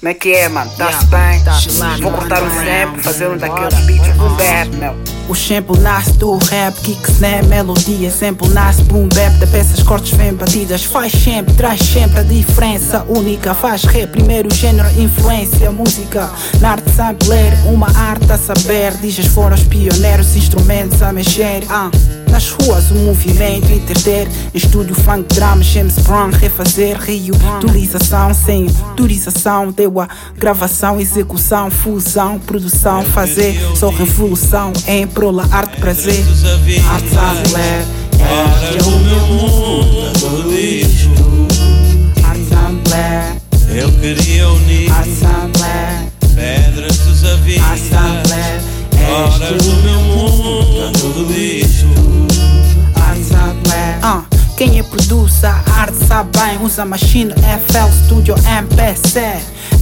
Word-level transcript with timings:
Como 0.00 0.10
é 0.10 0.14
que 0.14 0.32
é, 0.32 0.48
mano? 0.48 0.70
Tá-se 0.76 1.06
bem? 1.06 1.42
Vou 2.00 2.12
cortar 2.12 2.40
um 2.40 2.50
sample, 2.50 3.02
fazer 3.02 3.28
um 3.28 3.36
daqueles 3.36 3.74
beats 3.84 4.16
boom 4.16 4.32
bap, 4.36 4.76
meu. 4.76 4.96
O 5.28 5.34
sample 5.34 5.76
nasce 5.80 6.12
do 6.12 6.36
rap, 6.36 6.74
kick, 6.82 7.10
snap, 7.10 7.44
melodia 7.46 8.10
Sample 8.10 8.48
nasce 8.48 8.82
boom 8.84 9.08
bap, 9.08 9.36
da 9.38 9.46
peças 9.48 9.82
cortes 9.82 10.16
vem 10.16 10.32
batidas 10.32 10.84
Faz 10.84 11.12
sempre, 11.12 11.52
traz 11.52 11.80
sempre 11.80 12.20
a 12.20 12.22
diferença 12.22 13.04
única 13.08 13.52
Faz 13.52 13.84
rap, 13.84 14.10
primeiro 14.10 14.48
gênero, 14.54 14.88
influência, 14.98 15.70
música 15.70 16.30
Na 16.60 16.70
arte 16.70 16.90
sampler, 16.92 17.52
uma 17.66 17.88
arte 17.94 18.32
a 18.32 18.38
saber 18.38 18.92
Dizes 19.02 19.26
foram 19.26 19.54
os 19.54 19.64
pioneiros, 19.64 20.34
instrumentos 20.34 21.02
a 21.02 21.12
mexer 21.12 21.62
ah. 21.68 21.90
Nas 22.38 22.50
ruas 22.50 22.92
o 22.92 22.94
movimento 22.94 23.68
interter. 23.72 24.28
Estúdio 24.54 24.94
funk, 24.94 25.34
drama, 25.34 25.60
James 25.60 25.98
Brown 25.98 26.30
Refazer, 26.30 26.96
rio, 26.96 27.34
utilização 27.56 28.32
Sem 28.32 28.68
autorização, 28.80 29.72
deu 29.72 29.98
a 29.98 30.06
gravação 30.36 31.00
Execução, 31.00 31.68
fusão, 31.68 32.38
produção 32.38 33.02
Fazer, 33.06 33.60
só 33.74 33.88
revolução 33.88 34.72
Em 34.86 35.04
prola, 35.04 35.48
arte, 35.50 35.80
prazer. 35.80 36.24
Arte 36.88 37.08
sampler 37.08 37.84
Ora 38.20 38.84
o 38.86 39.00
meu 39.00 39.26
mundo 39.26 40.12
do 40.20 40.48
lixo. 40.52 41.10
Arte 42.22 42.44
Eu 43.76 43.90
queria 43.94 44.48
unir 44.48 44.87
bem 56.24 56.58
Usa 56.62 56.84
machine 56.84 57.32
FL 57.32 58.04
Studio 58.04 58.34
MPC 58.46 59.20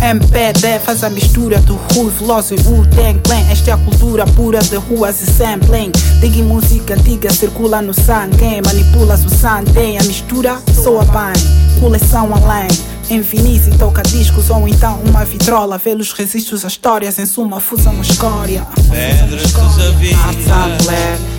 MPD 0.00 0.78
faz 0.80 1.04
a 1.04 1.10
mistura 1.10 1.60
do 1.60 1.76
Rui 1.94 2.10
Veloso 2.10 2.54
e 2.54 2.58
Wu 2.66 2.86
Tang 2.86 3.18
Clan. 3.20 3.50
Esta 3.50 3.70
é 3.70 3.74
a 3.74 3.76
cultura 3.78 4.26
pura 4.26 4.58
de 4.58 4.76
ruas 4.76 5.20
e 5.22 5.26
sampling. 5.26 5.92
Diga 6.20 6.42
música 6.42 6.94
antiga 6.94 7.32
circula 7.32 7.80
no 7.80 7.94
sangue 7.94 8.60
Manipulas 8.64 9.24
o 9.24 9.30
sangue, 9.30 9.96
a 9.96 10.04
mistura 10.04 10.60
soa 10.82 11.04
bem. 11.04 11.80
Coleção 11.80 12.30
além 12.34 12.68
em 13.10 13.20
Vinícius 13.20 13.76
toca 13.76 14.02
discos 14.02 14.50
ou 14.50 14.66
então 14.66 15.00
uma 15.08 15.24
vitrola. 15.24 15.78
Vê-los 15.78 16.12
registros, 16.12 16.64
as 16.64 16.72
histórias, 16.72 17.18
em 17.18 17.26
suma 17.26 17.60
fusão 17.60 17.96
a 17.96 18.00
escória 18.00 18.66
Pedras 18.90 19.52
dos 19.52 19.78
Arte 20.24 21.33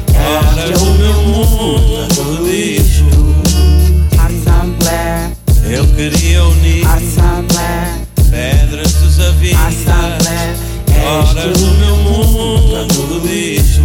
queria 6.10 6.44
unir 6.46 6.86
pedras 8.30 8.94
dos 8.94 9.20
avisos 9.20 9.58
sampler 9.84 10.56
Ora 11.04 11.54
o 11.58 11.80
meu 11.80 11.96
mundo 11.98 13.08
do 13.08 13.28
lixo 13.28 13.82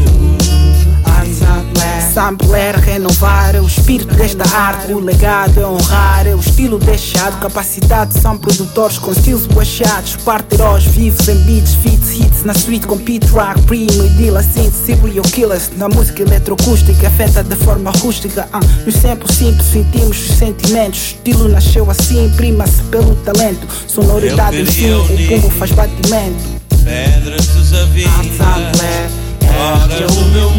Arte 1.04 2.12
sampler 2.12 2.76
renovar 2.76 3.56
o 3.56 3.66
espírito 3.66 4.14
desta 4.14 4.44
arte 4.54 4.92
O 4.92 5.00
legado 5.00 5.60
é 5.60 5.66
honrar 5.66 6.26
o 6.26 6.40
estilo 6.40 6.78
deixado 6.78 7.40
Capacidade 7.40 8.20
são 8.20 8.36
produtores 8.36 8.98
com 8.98 9.12
estilos 9.12 9.46
boachados 9.46 10.16
Parte 10.16 10.56
heróis 10.56 10.84
vivos 10.84 11.26
em 11.26 11.36
beats, 11.44 11.74
fits, 11.76 11.99
hits 12.20 12.44
Na 12.44 12.52
street 12.52 12.84
com 12.86 12.98
Pete 12.98 13.26
Rock, 13.28 13.62
Primo 13.62 14.04
e 14.04 14.08
Dilla 14.10 14.42
Synth, 14.42 14.72
serial 14.72 15.24
killers. 15.32 15.70
Na 15.76 15.88
música 15.88 16.22
eletroacústica 16.22 17.06
afeta 17.06 17.42
de 17.42 17.56
forma 17.56 17.90
rústica 17.90 18.48
ah, 18.52 18.60
Nos 18.84 18.94
samples 18.94 19.36
simples 19.36 19.66
sentimos 19.66 20.18
os 20.18 20.36
sentimentos. 20.36 21.00
Estilo 21.00 21.48
nasceu 21.48 21.90
assim, 21.90 22.30
prima-se 22.36 22.82
pelo 22.84 23.14
talento. 23.16 23.66
Sonoridade 23.86 24.60
enfim, 24.60 25.02
queria 25.06 25.36
o 25.36 25.40
pulmo 25.40 25.50
faz 25.50 25.70
batimento. 25.72 26.60
Pedras 26.84 27.46
dos 27.46 27.72
Arte 27.72 27.82
avisos. 27.82 28.36
sampler 28.36 29.30
Ora 29.60 30.06
o 30.12 30.24
meu 30.30 30.49